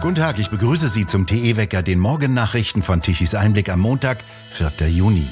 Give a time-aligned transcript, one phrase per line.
[0.00, 4.88] Guten Tag, ich begrüße Sie zum TE-Wecker, den Morgennachrichten von Tichys Einblick am Montag, 4.
[4.88, 5.28] Juni.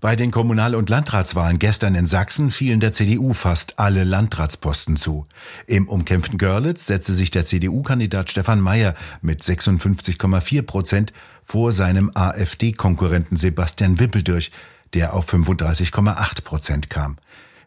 [0.00, 5.28] Bei den Kommunal- und Landratswahlen gestern in Sachsen fielen der CDU fast alle Landratsposten zu.
[5.68, 11.12] Im umkämpften Görlitz setzte sich der CDU-Kandidat Stefan Mayer mit 56,4 Prozent
[11.44, 14.50] vor seinem AfD-Konkurrenten Sebastian Wippel durch,
[14.92, 17.18] der auf 35,8 Prozent kam.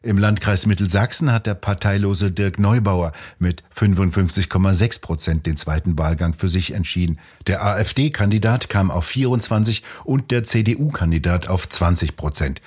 [0.06, 6.48] Im Landkreis Mittelsachsen hat der parteilose Dirk Neubauer mit 55,6 Prozent den zweiten Wahlgang für
[6.48, 7.18] sich entschieden.
[7.48, 12.62] Der AfD-Kandidat kam auf 24 und der CDU-Kandidat auf 20 Prozent.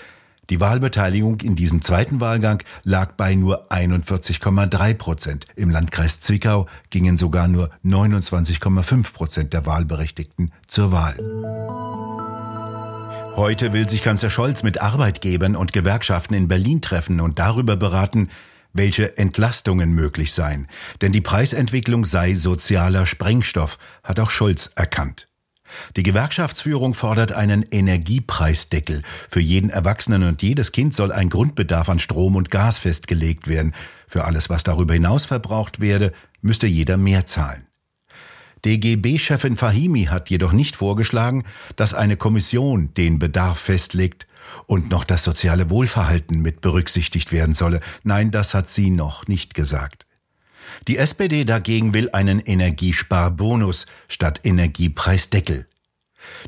[0.50, 5.46] Die Wahlbeteiligung in diesem zweiten Wahlgang lag bei nur 41,3 Prozent.
[5.54, 12.17] Im Landkreis Zwickau gingen sogar nur 29,5 Prozent der Wahlberechtigten zur Wahl.
[13.38, 18.30] Heute will sich Kanzler Scholz mit Arbeitgebern und Gewerkschaften in Berlin treffen und darüber beraten,
[18.72, 20.66] welche Entlastungen möglich seien.
[21.02, 25.28] Denn die Preisentwicklung sei sozialer Sprengstoff, hat auch Scholz erkannt.
[25.94, 29.02] Die Gewerkschaftsführung fordert einen Energiepreisdeckel.
[29.28, 33.72] Für jeden Erwachsenen und jedes Kind soll ein Grundbedarf an Strom und Gas festgelegt werden.
[34.08, 37.68] Für alles, was darüber hinaus verbraucht werde, müsste jeder mehr zahlen.
[38.68, 41.44] DGB-Chefin Fahimi hat jedoch nicht vorgeschlagen,
[41.76, 44.26] dass eine Kommission den Bedarf festlegt
[44.66, 47.80] und noch das soziale Wohlverhalten mit berücksichtigt werden solle.
[48.02, 50.04] Nein, das hat sie noch nicht gesagt.
[50.86, 55.66] Die SPD dagegen will einen Energiesparbonus statt Energiepreisdeckel.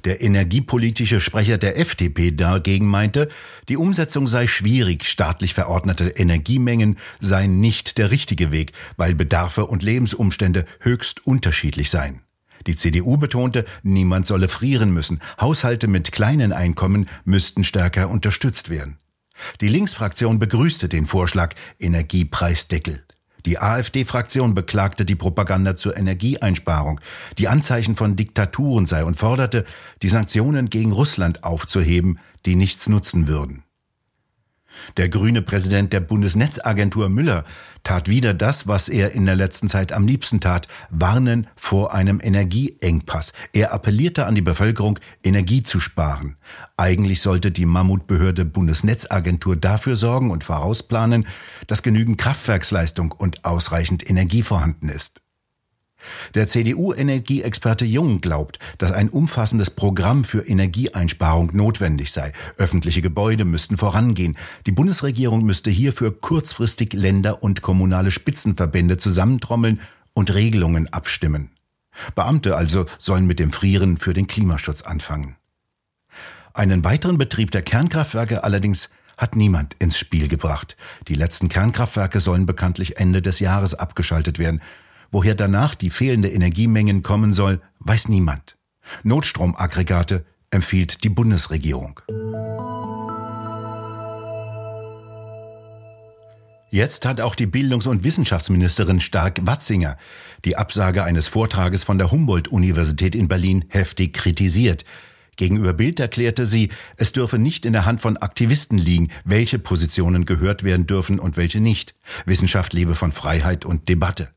[0.05, 3.28] Der energiepolitische Sprecher der FDP dagegen meinte,
[3.69, 9.83] die Umsetzung sei schwierig, staatlich verordnete Energiemengen seien nicht der richtige Weg, weil Bedarfe und
[9.83, 12.23] Lebensumstände höchst unterschiedlich seien.
[12.67, 18.98] Die CDU betonte, niemand solle frieren müssen, Haushalte mit kleinen Einkommen müssten stärker unterstützt werden.
[19.61, 23.05] Die Linksfraktion begrüßte den Vorschlag Energiepreisdeckel.
[23.46, 27.00] Die AfD-Fraktion beklagte die Propaganda zur Energieeinsparung,
[27.38, 29.64] die Anzeichen von Diktaturen sei und forderte,
[30.02, 33.64] die Sanktionen gegen Russland aufzuheben, die nichts nutzen würden.
[34.97, 37.45] Der grüne Präsident der Bundesnetzagentur Müller
[37.83, 42.20] tat wieder das, was er in der letzten Zeit am liebsten tat, warnen vor einem
[42.23, 43.33] Energieengpass.
[43.53, 46.36] Er appellierte an die Bevölkerung, Energie zu sparen.
[46.77, 51.27] Eigentlich sollte die Mammutbehörde Bundesnetzagentur dafür sorgen und vorausplanen,
[51.67, 55.20] dass genügend Kraftwerksleistung und ausreichend Energie vorhanden ist.
[56.34, 62.33] Der CDU-Energieexperte Jung glaubt, dass ein umfassendes Programm für Energieeinsparung notwendig sei.
[62.56, 64.36] Öffentliche Gebäude müssten vorangehen.
[64.66, 69.80] Die Bundesregierung müsste hierfür kurzfristig Länder und kommunale Spitzenverbände zusammentrommeln
[70.12, 71.50] und Regelungen abstimmen.
[72.14, 75.36] Beamte also sollen mit dem Frieren für den Klimaschutz anfangen.
[76.55, 80.77] Einen weiteren Betrieb der Kernkraftwerke allerdings hat niemand ins Spiel gebracht.
[81.08, 84.62] Die letzten Kernkraftwerke sollen bekanntlich Ende des Jahres abgeschaltet werden.
[85.11, 88.57] Woher danach die fehlende Energiemengen kommen soll, weiß niemand.
[89.03, 92.01] Notstromaggregate empfiehlt die Bundesregierung.
[96.73, 99.97] Jetzt hat auch die Bildungs- und Wissenschaftsministerin Stark-Watzinger
[100.45, 104.85] die Absage eines Vortrages von der Humboldt-Universität in Berlin heftig kritisiert.
[105.37, 110.27] Gegenüber Bild erklärte sie, es dürfe nicht in der Hand von Aktivisten liegen, welche Positionen
[110.27, 111.95] gehört werden dürfen und welche nicht.
[112.25, 114.29] Wissenschaft lebe von Freiheit und Debatte.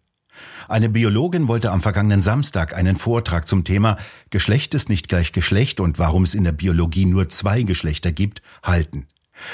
[0.68, 3.98] Eine Biologin wollte am vergangenen Samstag einen Vortrag zum Thema
[4.30, 8.42] Geschlecht ist nicht gleich Geschlecht und warum es in der Biologie nur zwei Geschlechter gibt,
[8.64, 9.08] halten.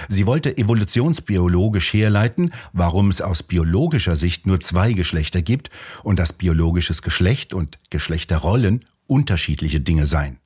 [0.08, 5.70] Sie wollte evolutionsbiologisch herleiten, warum es aus biologischer Sicht nur zwei Geschlechter gibt
[6.04, 10.40] und dass biologisches Geschlecht und Geschlechterrollen unterschiedliche Dinge seien.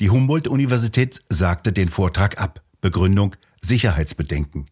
[0.00, 2.62] Die Humboldt-Universität sagte den Vortrag ab.
[2.80, 4.66] Begründung Sicherheitsbedenken.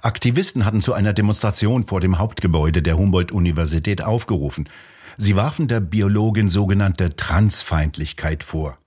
[0.00, 4.68] Aktivisten hatten zu einer Demonstration vor dem Hauptgebäude der Humboldt-Universität aufgerufen.
[5.16, 8.78] Sie warfen der Biologin sogenannte Transfeindlichkeit vor.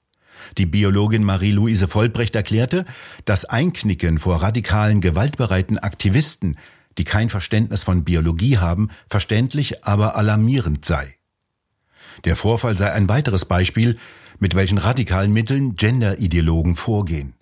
[0.57, 2.85] Die Biologin Marie-Louise Vollbrecht erklärte,
[3.25, 6.57] das Einknicken vor radikalen, gewaltbereiten Aktivisten,
[6.97, 11.15] die kein Verständnis von Biologie haben, verständlich, aber alarmierend sei.
[12.23, 13.97] Der Vorfall sei ein weiteres Beispiel,
[14.39, 17.34] mit welchen radikalen Mitteln Genderideologen vorgehen.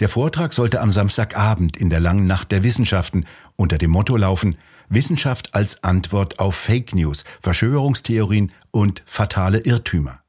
[0.00, 3.24] Der Vortrag sollte am Samstagabend in der langen Nacht der Wissenschaften
[3.56, 4.56] unter dem Motto laufen
[4.88, 10.20] Wissenschaft als Antwort auf Fake News, Verschwörungstheorien und fatale Irrtümer.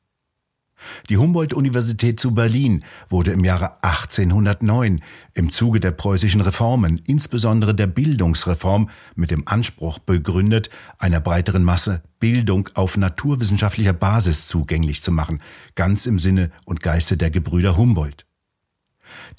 [1.10, 5.02] Die Humboldt-Universität zu Berlin wurde im Jahre 1809
[5.34, 10.70] im Zuge der preußischen Reformen, insbesondere der Bildungsreform, mit dem Anspruch begründet,
[11.00, 15.42] einer breiteren Masse Bildung auf naturwissenschaftlicher Basis zugänglich zu machen,
[15.74, 18.27] ganz im Sinne und Geiste der Gebrüder Humboldt.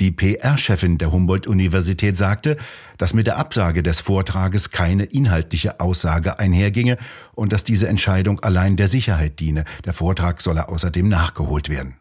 [0.00, 2.56] Die PR-Chefin der Humboldt-Universität sagte,
[2.98, 6.98] dass mit der Absage des Vortrages keine inhaltliche Aussage einherginge
[7.34, 9.64] und dass diese Entscheidung allein der Sicherheit diene.
[9.84, 11.96] Der Vortrag solle außerdem nachgeholt werden.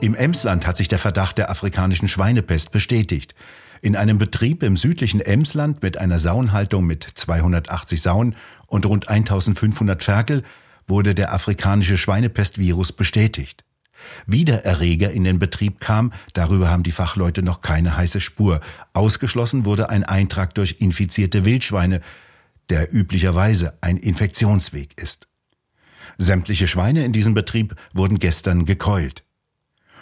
[0.00, 3.34] Im Emsland hat sich der Verdacht der afrikanischen Schweinepest bestätigt.
[3.80, 8.34] In einem Betrieb im südlichen Emsland mit einer Sauenhaltung mit 280 Sauen
[8.66, 10.42] und rund 1500 Ferkel
[10.86, 13.63] wurde der afrikanische Schweinepestvirus bestätigt.
[14.26, 18.60] Wie der Erreger in den Betrieb kam, darüber haben die Fachleute noch keine heiße Spur.
[18.92, 22.00] Ausgeschlossen wurde ein Eintrag durch infizierte Wildschweine,
[22.68, 25.28] der üblicherweise ein Infektionsweg ist.
[26.18, 29.24] Sämtliche Schweine in diesem Betrieb wurden gestern gekeult.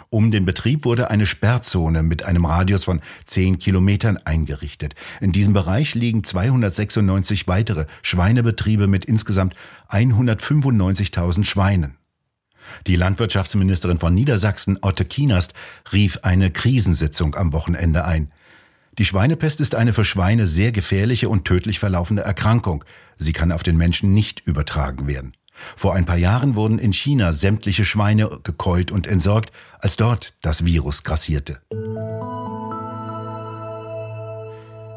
[0.09, 4.93] Um den Betrieb wurde eine Sperrzone mit einem Radius von 10 Kilometern eingerichtet.
[5.21, 9.55] In diesem Bereich liegen 296 weitere Schweinebetriebe mit insgesamt
[9.89, 11.97] 195.000 Schweinen.
[12.87, 15.53] Die Landwirtschaftsministerin von Niedersachsen, Otte Kienast,
[15.91, 18.31] rief eine Krisensitzung am Wochenende ein.
[18.97, 22.83] Die Schweinepest ist eine für Schweine sehr gefährliche und tödlich verlaufende Erkrankung.
[23.15, 25.33] Sie kann auf den Menschen nicht übertragen werden.
[25.75, 30.65] Vor ein paar Jahren wurden in China sämtliche Schweine gekeult und entsorgt, als dort das
[30.65, 31.61] Virus grassierte.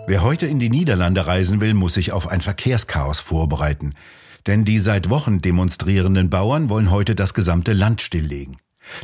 [0.09, 3.95] Wer heute in die Niederlande reisen will, muss sich auf ein Verkehrschaos vorbereiten.
[4.47, 8.59] Denn die seit Wochen demonstrierenden Bauern wollen heute das gesamte Land stilllegen.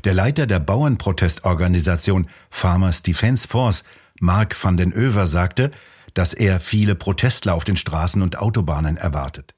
[0.04, 3.82] Der Leiter der Bauernprotestorganisation Farmers Defence Force,
[4.20, 5.72] Mark van den Över, sagte,
[6.14, 9.54] dass er viele Protestler auf den Straßen und Autobahnen erwartet.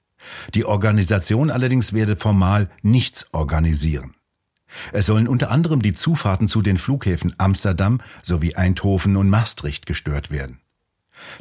[0.55, 4.15] Die Organisation allerdings werde formal nichts organisieren.
[4.93, 10.31] Es sollen unter anderem die Zufahrten zu den Flughäfen Amsterdam sowie Eindhoven und Maastricht gestört
[10.31, 10.61] werden.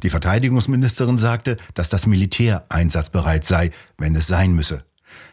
[0.03, 4.83] Die Verteidigungsministerin sagte, dass das Militär einsatzbereit sei, wenn es sein müsse.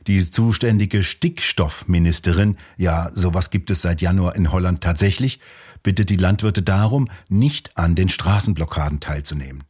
[0.07, 5.41] Die zuständige Stickstoffministerin, ja, sowas gibt es seit Januar in Holland tatsächlich,
[5.83, 9.65] bittet die Landwirte darum, nicht an den Straßenblockaden teilzunehmen.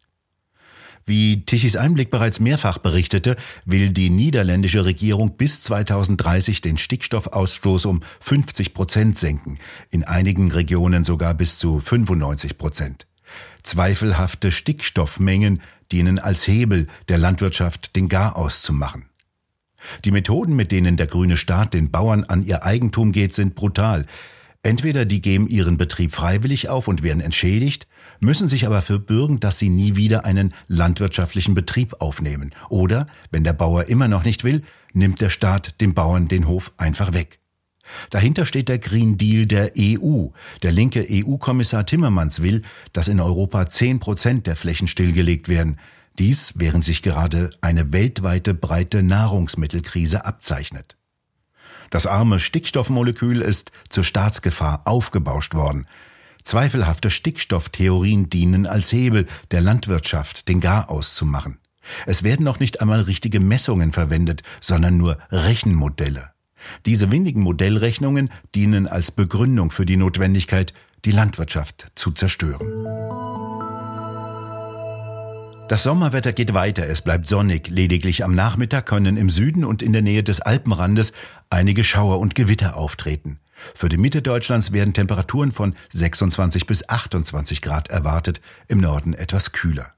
[1.06, 8.00] Wie Tichys Einblick bereits mehrfach berichtete, will die niederländische Regierung bis 2030 den Stickstoffausstoß um
[8.20, 9.58] 50 Prozent senken,
[9.90, 13.06] in einigen Regionen sogar bis zu 95 Prozent.
[13.62, 15.60] Zweifelhafte Stickstoffmengen
[15.92, 19.06] dienen als Hebel der Landwirtschaft, den Garaus zu machen.
[20.04, 24.06] Die Methoden, mit denen der grüne Staat den Bauern an ihr Eigentum geht, sind brutal.
[24.62, 27.86] Entweder die geben ihren Betrieb freiwillig auf und werden entschädigt,
[28.20, 32.54] müssen sich aber verbürgen, dass sie nie wieder einen landwirtschaftlichen Betrieb aufnehmen.
[32.68, 34.62] Oder, wenn der Bauer immer noch nicht will,
[34.92, 37.39] nimmt der Staat dem Bauern den Hof einfach weg.
[38.10, 40.28] Dahinter steht der Green Deal der EU.
[40.62, 45.78] Der linke EU-Kommissar Timmermans will, dass in Europa 10 Prozent der Flächen stillgelegt werden.
[46.18, 50.96] Dies, während sich gerade eine weltweite breite Nahrungsmittelkrise abzeichnet.
[51.90, 55.86] Das arme Stickstoffmolekül ist zur Staatsgefahr aufgebauscht worden.
[56.44, 61.58] Zweifelhafte Stickstofftheorien dienen als Hebel der Landwirtschaft, den Garaus zu machen.
[62.06, 66.30] Es werden noch nicht einmal richtige Messungen verwendet, sondern nur Rechenmodelle.
[66.86, 70.72] Diese windigen Modellrechnungen dienen als Begründung für die Notwendigkeit,
[71.04, 72.66] die Landwirtschaft zu zerstören.
[75.68, 79.92] Das Sommerwetter geht weiter, es bleibt sonnig, lediglich am Nachmittag können im Süden und in
[79.92, 81.12] der Nähe des Alpenrandes
[81.48, 83.38] einige Schauer und Gewitter auftreten.
[83.74, 89.52] Für die Mitte Deutschlands werden Temperaturen von 26 bis 28 Grad erwartet, im Norden etwas
[89.52, 89.92] kühler.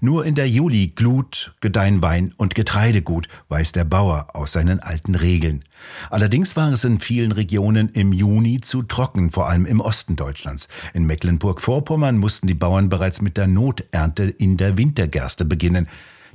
[0.00, 5.64] Nur in der Juli-Glut gedeihen Wein und Getreidegut, weiß der Bauer aus seinen alten Regeln.
[6.10, 10.68] Allerdings war es in vielen Regionen im Juni zu trocken, vor allem im Osten Deutschlands.
[10.92, 15.88] In Mecklenburg-Vorpommern mussten die Bauern bereits mit der Noternte in der Wintergerste beginnen,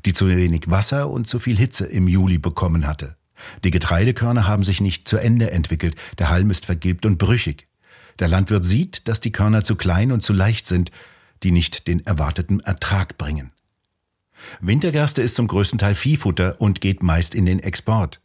[0.05, 3.15] die zu wenig Wasser und zu viel Hitze im Juli bekommen hatte.
[3.63, 7.67] Die Getreidekörner haben sich nicht zu Ende entwickelt, der Halm ist vergilbt und brüchig.
[8.19, 10.91] Der Landwirt sieht, dass die Körner zu klein und zu leicht sind,
[11.43, 13.51] die nicht den erwarteten Ertrag bringen.
[14.61, 18.21] Wintergerste ist zum größten Teil Viehfutter und geht meist in den Export.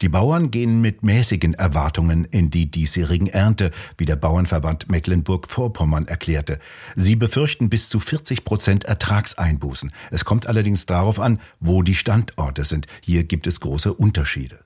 [0.00, 6.60] Die Bauern gehen mit mäßigen Erwartungen in die diesjährigen Ernte, wie der Bauernverband Mecklenburg-Vorpommern erklärte.
[6.94, 9.92] Sie befürchten bis zu 40 Prozent Ertragseinbußen.
[10.10, 12.86] Es kommt allerdings darauf an, wo die Standorte sind.
[13.00, 14.64] Hier gibt es große Unterschiede.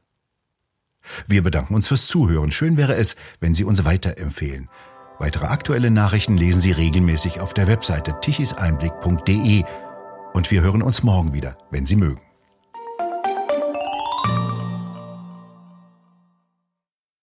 [1.27, 2.51] Wir bedanken uns fürs Zuhören.
[2.51, 4.69] Schön wäre es, wenn Sie uns weiterempfehlen.
[5.21, 9.65] Weitere aktuelle Nachrichten lesen Sie regelmäßig auf der Webseite tichiseinblick.de
[10.33, 12.30] und wir hören uns morgen wieder, wenn Sie mögen.